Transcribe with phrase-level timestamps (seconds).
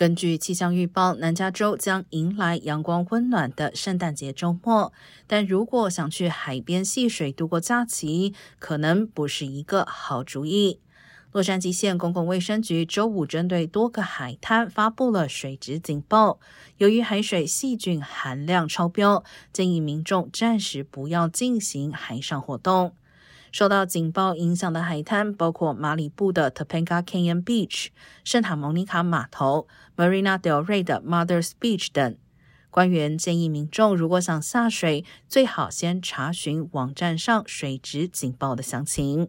[0.00, 4.94] 根据气象预报，南加州将迎来阳光温暖的圣诞节周末，
[5.26, 10.80] 但如果想去海边戏水度过假期，可能不是一个好主意。
[11.32, 16.40] 洛杉矶县公共卫生局周五针对多个海滩发布了水质警报，
[16.78, 19.22] 由于海水细菌含量超标，
[19.52, 22.94] 建议民众暂时不要进行海上活动。
[23.52, 27.88] 受到警报影响的海滩包括马里布的 Topanga Canyon Beach、
[28.24, 32.16] 圣塔蒙尼卡码头、Marina del Rey 的 Mother's Beach 等。
[32.70, 39.28] 官员建议民众如果想下水，最好先查询网站上水质警报的详情。